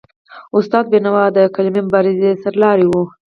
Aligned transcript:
استاد 0.57 0.85
بینوا 0.91 1.25
د 1.37 1.39
قلمي 1.55 1.81
مبارزې 1.87 2.31
سرلاری 2.43 2.85
و. 2.87 2.93